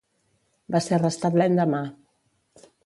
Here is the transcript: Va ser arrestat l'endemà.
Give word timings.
Va 0.75 0.81
ser 0.85 0.95
arrestat 0.99 1.39
l'endemà. 1.41 1.85